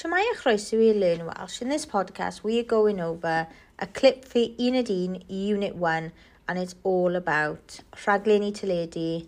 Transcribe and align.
Shemai 0.00 0.22
a 0.22 0.32
e 0.32 0.34
chroeso 0.34 0.76
i 0.80 0.94
Learn 0.94 1.26
Welsh. 1.26 1.60
In 1.60 1.68
this 1.68 1.84
podcast, 1.84 2.42
we 2.42 2.58
are 2.58 2.62
going 2.62 3.02
over 3.02 3.46
a 3.78 3.86
clip 3.86 4.24
for 4.24 4.38
Unit 4.38 4.88
1, 4.88 5.24
Unit 5.28 5.76
1, 5.76 6.12
and 6.48 6.58
it's 6.58 6.74
all 6.84 7.16
about 7.16 7.80
rhaglenni 8.06 8.50
teledu, 8.50 9.26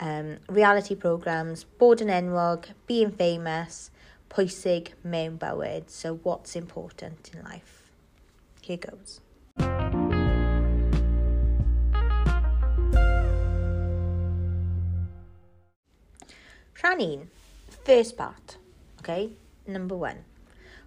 um, 0.00 0.38
reality 0.48 0.96
programmes, 0.96 1.62
bod 1.78 2.02
yn 2.02 2.10
enwog, 2.10 2.66
being 2.88 3.12
famous, 3.12 3.92
pwysig 4.34 4.90
mewn 5.04 5.38
bywyd. 5.38 5.88
So 5.88 6.16
what's 6.24 6.56
important 6.56 7.30
in 7.32 7.44
life? 7.44 7.92
Here 8.60 8.76
goes. 8.76 9.20
Rhan 16.82 16.98
1, 16.98 17.30
first 17.84 18.16
part, 18.16 18.56
okay? 18.98 19.36
Number 19.68 19.96
one. 19.96 20.24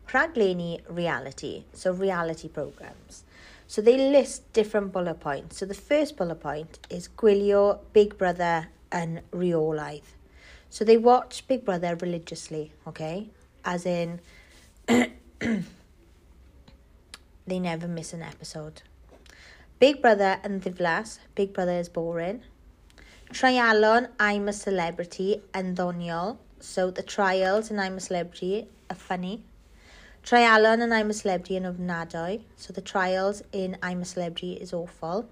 Rhaglenni 0.09 0.81
reality, 0.89 1.63
so 1.73 1.93
reality 1.93 2.49
programs. 2.49 3.23
So 3.67 3.81
they 3.81 3.97
list 3.97 4.51
different 4.51 4.91
bullet 4.91 5.21
points. 5.21 5.57
So 5.57 5.65
the 5.65 5.73
first 5.73 6.17
bullet 6.17 6.41
point 6.41 6.79
is 6.89 7.07
gwylio 7.07 7.79
Big 7.93 8.17
Brother 8.17 8.67
and 8.91 9.21
reolaidd. 9.31 10.03
So 10.69 10.83
they 10.83 10.97
watch 10.97 11.47
Big 11.47 11.63
Brother 11.63 11.95
religiously, 11.95 12.73
okay? 12.85 13.29
As 13.63 13.85
in, 13.85 14.19
they 14.87 15.09
never 17.47 17.87
miss 17.87 18.11
an 18.11 18.21
episode. 18.21 18.81
Big 19.79 20.01
Brother 20.01 20.39
and 20.43 20.61
ddiflas, 20.61 21.19
Big 21.35 21.53
Brother 21.53 21.79
is 21.79 21.89
boring. 21.89 22.41
Trialon, 23.31 24.09
I'm 24.19 24.49
a 24.49 24.53
Celebrity 24.53 25.41
and 25.53 25.77
ddoniol, 25.77 26.37
So 26.61 26.91
the 26.91 27.03
trials 27.03 27.71
and 27.71 27.81
I'm 27.81 27.97
a 27.97 27.99
celebrity 27.99 28.67
are 28.89 28.95
funny. 28.95 29.43
Trialon 30.23 30.81
and 30.81 30.93
I'm 30.93 31.09
a 31.09 31.13
celebrity 31.13 31.57
yn 31.57 31.65
ofnadwy. 31.65 32.41
So 32.55 32.71
the 32.71 32.81
trials 32.81 33.41
in 33.51 33.77
I'm 33.81 34.01
a 34.01 34.05
celebrity 34.05 34.53
is 34.53 34.71
awful. 34.71 35.27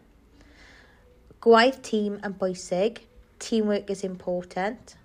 Gwaith 1.42 1.82
tîm 1.82 2.20
yn 2.26 2.34
bwysig. 2.34 3.04
Teamwork 3.40 3.90
is 3.90 4.04
important. 4.04 4.96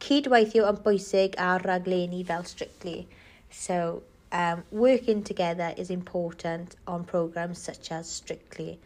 Cydweithio 0.00 0.68
yn 0.70 0.78
bwysig 0.84 1.34
a 1.36 1.58
raglenni 1.58 2.24
fel 2.24 2.44
strictly. 2.44 3.08
So 3.50 4.02
um, 4.32 4.64
working 4.70 5.22
together 5.22 5.74
is 5.76 5.90
important 5.90 6.76
on 6.86 7.04
programs 7.04 7.58
such 7.58 7.90
as 7.90 8.08
Strictly. 8.08 8.78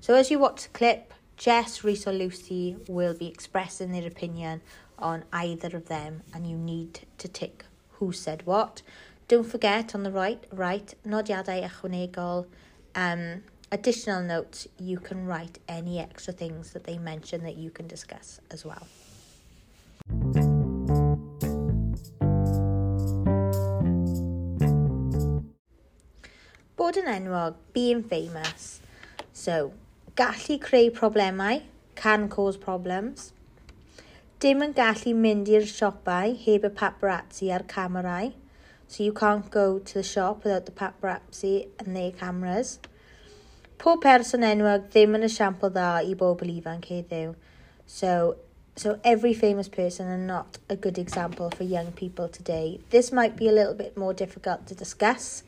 So 0.00 0.14
as 0.14 0.30
you 0.30 0.38
watch 0.38 0.64
the 0.64 0.68
clip, 0.70 1.12
Jess, 1.36 1.84
Reese 1.84 2.06
or 2.06 2.12
Lucy 2.12 2.76
will 2.88 3.14
be 3.14 3.26
expressing 3.26 3.92
their 3.92 4.06
opinion 4.06 4.60
on 4.98 5.24
either 5.32 5.76
of 5.76 5.86
them 5.86 6.22
and 6.34 6.46
you 6.48 6.56
need 6.56 7.00
to 7.18 7.28
tick 7.28 7.64
who 7.92 8.12
said 8.12 8.46
what. 8.46 8.82
Don't 9.26 9.44
forget 9.46 9.94
on 9.94 10.02
the 10.04 10.10
right, 10.10 10.42
right, 10.52 10.94
nodiadau 11.06 11.68
ychwanegol, 11.68 12.46
um, 12.94 13.42
additional 13.70 14.22
notes, 14.22 14.66
you 14.78 14.98
can 14.98 15.26
write 15.26 15.58
any 15.68 15.98
extra 15.98 16.32
things 16.32 16.72
that 16.72 16.84
they 16.84 16.98
mention 16.98 17.42
that 17.42 17.56
you 17.56 17.70
can 17.70 17.86
discuss 17.86 18.40
as 18.50 18.64
well. 18.64 18.86
Bod 26.76 26.96
yn 26.96 27.10
enwog, 27.10 27.56
being 27.74 28.02
famous. 28.02 28.80
So, 29.32 29.72
gallu 30.16 30.58
creu 30.58 30.90
problemau, 30.90 31.62
can 31.96 32.28
cause 32.28 32.56
problems. 32.56 33.32
dim 34.38 34.60
yn 34.62 34.70
gallu 34.70 35.16
mynd 35.18 35.48
i'r 35.50 35.64
siopau 35.66 36.34
heb 36.44 36.66
y 36.68 36.70
paparazzi 36.80 37.48
a'r 37.50 37.64
camerau. 37.70 38.30
So 38.86 39.02
you 39.02 39.12
can't 39.12 39.50
go 39.50 39.80
to 39.80 39.94
the 39.94 40.02
shop 40.02 40.44
without 40.44 40.66
the 40.66 40.72
paparazzi 40.72 41.68
and 41.78 41.96
their 41.96 42.12
cameras. 42.12 42.78
Pob 43.78 44.00
person 44.02 44.46
enwog 44.46 44.86
ddim 44.92 45.18
yn 45.18 45.26
esiampl 45.26 45.72
dda 45.74 45.88
i 46.06 46.14
bobl 46.22 46.54
ifanc 46.54 46.86
heddiw. 46.86 47.34
So, 47.86 48.36
so 48.76 49.00
every 49.02 49.34
famous 49.34 49.68
person 49.68 50.06
are 50.06 50.26
not 50.30 50.58
a 50.68 50.76
good 50.76 50.98
example 50.98 51.50
for 51.50 51.64
young 51.64 51.90
people 51.92 52.28
today. 52.28 52.80
This 52.90 53.10
might 53.10 53.36
be 53.36 53.48
a 53.48 53.52
little 53.52 53.74
bit 53.74 53.96
more 53.96 54.14
difficult 54.14 54.68
to 54.68 54.74
discuss, 54.76 55.42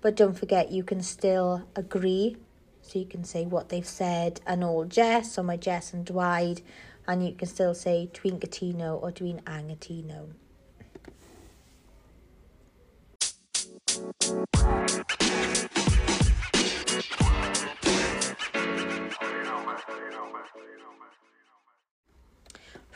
but 0.00 0.16
don't 0.16 0.38
forget 0.38 0.72
you 0.72 0.82
can 0.82 1.02
still 1.02 1.64
agree. 1.76 2.38
So 2.80 2.98
you 2.98 3.04
can 3.04 3.22
say 3.22 3.44
what 3.44 3.68
they've 3.68 3.86
said 3.86 4.40
and 4.46 4.64
all 4.64 4.86
Jess 4.86 5.38
or 5.38 5.42
my 5.42 5.58
Jess 5.58 5.92
and 5.92 6.06
Dwide 6.06 6.62
and 7.10 7.26
you 7.26 7.32
can 7.34 7.48
still 7.48 7.74
say 7.74 8.08
dwi'n 8.14 8.38
gytuno 8.38 9.02
or 9.02 9.10
dwi'n 9.10 9.42
angytuno. 9.42 10.28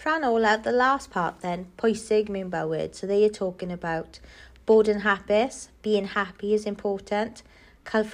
Rhan 0.05 0.23
olaf, 0.23 0.63
the 0.63 0.71
last 0.71 1.11
part 1.11 1.41
then, 1.41 1.67
pwysig 1.79 2.29
mewn 2.29 2.51
bywyd. 2.51 2.95
So 2.95 3.09
they 3.09 3.25
are 3.25 3.29
talking 3.29 3.73
about 3.73 4.21
bod 4.65 4.87
yn 4.87 5.01
hapus, 5.01 5.71
being 5.83 6.07
happy 6.15 6.55
is 6.55 6.67
important, 6.67 7.43
cael 7.85 8.05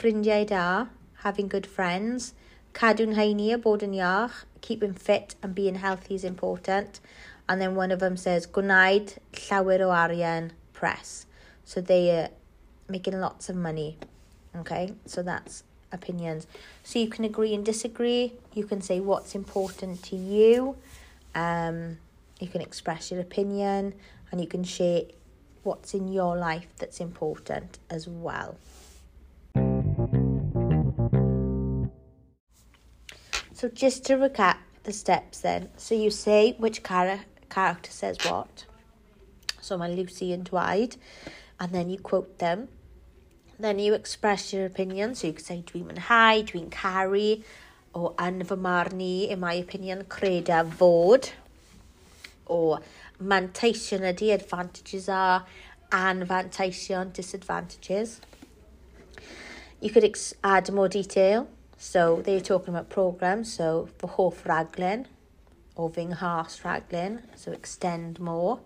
da, 0.47 0.87
having 1.25 1.49
good 1.49 1.67
friends, 1.67 2.33
cadw'n 2.75 3.17
heini 3.19 3.53
a 3.55 3.59
bod 3.59 3.83
yn 3.87 3.97
iach, 3.99 4.45
keeping 4.61 4.95
fit 4.95 5.35
and 5.43 5.55
being 5.55 5.77
healthy 5.77 6.15
is 6.15 6.25
important. 6.25 7.01
And 7.49 7.61
then 7.61 7.75
one 7.75 7.91
of 7.91 7.99
them 7.99 8.17
says, 8.17 8.47
gwnaed 8.47 9.17
llawer 9.33 9.81
o 9.81 9.91
arian 9.91 10.53
press. 10.73 11.27
So 11.65 11.81
they 11.81 12.11
are 12.11 12.29
making 12.89 13.19
lots 13.21 13.49
of 13.49 13.57
money. 13.57 13.99
Okay, 14.57 14.93
so 15.07 15.23
that's 15.23 15.65
opinions. 15.93 16.47
So 16.85 16.99
you 16.99 17.09
can 17.09 17.25
agree 17.25 17.55
and 17.55 17.65
disagree. 17.65 18.35
You 18.55 18.65
can 18.65 18.81
say 18.81 19.01
what's 19.01 19.35
important 19.35 20.03
to 20.05 20.17
you. 20.17 20.77
Um, 21.35 21.99
you 22.41 22.49
can 22.49 22.61
express 22.61 23.11
your 23.11 23.21
opinion 23.21 23.95
and 24.31 24.41
you 24.41 24.47
can 24.47 24.65
share 24.65 25.03
what's 25.63 25.95
in 25.95 26.09
your 26.09 26.37
life 26.37 26.67
that's 26.79 27.01
important 27.01 27.79
as 27.91 28.09
well. 28.09 28.57
So 33.61 33.69
just 33.69 34.07
to 34.07 34.15
recap 34.15 34.57
the 34.85 34.93
steps 34.95 35.41
then. 35.41 35.69
So 35.77 35.95
you 35.95 36.09
say 36.09 36.55
which 36.57 36.83
char- 36.83 37.27
character 37.51 37.91
says 37.91 38.17
what. 38.25 38.65
So 39.61 39.77
my 39.77 39.87
Lucy 39.87 40.33
and 40.33 40.45
Dwight. 40.45 40.97
And 41.61 41.71
then 41.71 41.91
you 41.91 41.99
quote 41.99 42.39
them. 42.39 42.69
Then 43.59 43.79
you 43.79 43.93
express 43.93 44.55
your 44.55 44.65
opinion. 44.65 45.15
So 45.15 45.27
you 45.27 45.35
can 45.35 45.45
say 45.45 45.63
dwi'n 45.67 45.85
mwynhau, 45.85 46.43
dwi'n 46.49 46.71
caru, 46.71 47.43
or 47.93 48.15
yn 48.19 48.43
fy 48.47 48.55
marn 48.55 48.99
in 48.99 49.41
my 49.41 49.53
opinion, 49.53 50.05
creda 50.05 50.65
fod. 50.65 51.33
Or 52.47 52.81
manteision 53.23 54.11
ydy, 54.15 54.33
advantages 54.33 55.11
are, 55.11 55.45
and 55.93 56.27
anfanteision, 56.27 57.13
disadvantages. 57.13 58.23
You 59.83 59.91
could 59.91 60.05
ex- 60.05 60.33
add 60.43 60.73
more 60.73 60.89
detail. 60.89 61.47
So 61.83 62.21
they're 62.23 62.43
talking 62.43 62.75
about 62.75 62.91
programs. 62.91 63.55
So 63.55 63.89
for 63.97 64.07
hoff 64.07 64.45
raglen 64.45 65.07
or 65.75 65.89
fy 65.89 66.05
nghas 66.05 66.61
raglen, 66.61 67.23
so 67.35 67.53
extend 67.53 68.21
more. 68.21 68.61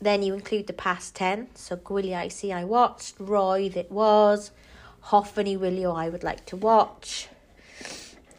Then 0.00 0.24
you 0.24 0.34
include 0.34 0.66
the 0.66 0.72
past 0.72 1.14
tense. 1.14 1.60
So 1.60 1.76
gwyliau 1.76 2.30
see 2.32 2.52
I 2.52 2.64
watched, 2.64 3.18
roedd 3.18 3.76
it 3.76 3.92
was, 3.92 4.50
hoffwn 5.12 5.46
i 5.46 5.56
wylio 5.56 5.94
I 5.94 6.08
would 6.08 6.24
like 6.24 6.44
to 6.46 6.56
watch. 6.56 7.28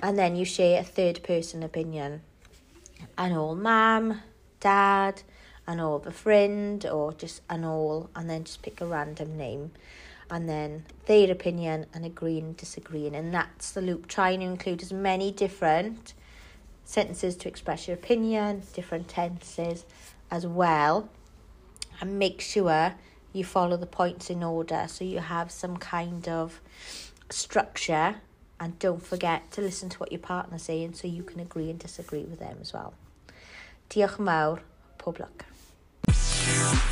And 0.04 0.20
then 0.20 0.36
you 0.36 0.44
share 0.44 0.82
a 0.82 0.84
third 0.84 1.24
person 1.24 1.64
opinion. 1.64 2.22
An 3.18 3.32
old 3.32 3.60
mam, 3.60 4.22
dad, 4.60 5.24
an 5.66 5.80
old 5.80 6.14
friend, 6.14 6.86
or 6.86 7.14
just 7.14 7.42
an 7.50 7.64
all, 7.64 8.10
and 8.14 8.30
then 8.30 8.44
just 8.44 8.62
pick 8.62 8.82
a 8.82 8.86
random 8.86 9.38
name 9.38 9.72
and 10.30 10.48
then 10.48 10.86
their 11.06 11.32
opinion 11.32 11.86
and 11.94 12.06
agreeing 12.06 12.44
and 12.46 12.58
disagreeing. 12.58 13.16
And 13.16 13.34
that's 13.34 13.72
the 13.72 13.82
loop, 13.82 14.08
trying 14.08 14.40
to 14.42 14.46
include 14.46 14.82
as 14.82 14.94
many 14.94 15.32
different 15.32 16.14
sentences 16.86 17.36
to 17.38 17.48
express 17.48 17.88
your 17.88 17.96
opinion, 17.96 18.64
different 18.74 19.08
tenses 19.08 19.86
as 20.32 20.46
well, 20.46 21.10
and 22.02 22.18
make 22.18 22.42
sure 22.42 22.96
you 23.34 23.44
follow 23.44 23.78
the 23.78 23.86
points 23.86 24.30
in 24.30 24.44
order 24.44 24.86
so 24.88 25.04
you 25.04 25.20
have 25.20 25.52
some 25.52 25.78
kind 25.78 26.28
of 26.28 26.62
structure 27.30 28.16
and 28.60 28.78
don't 28.80 29.06
forget 29.06 29.52
to 29.52 29.62
listen 29.62 29.88
to 29.90 29.98
what 30.00 30.12
your 30.12 30.20
partner's 30.20 30.64
saying 30.64 30.94
so 30.94 31.08
you 31.08 31.24
can 31.24 31.40
agree 31.40 31.70
and 31.70 31.80
disagree 31.80 32.24
with 32.24 32.40
them 32.40 32.58
as 32.62 32.74
well. 32.74 32.94
Diolch 33.90 34.20
yn 34.20 34.26
mawr, 34.26 34.62
pob 35.02 35.18
lwc. 35.18 36.89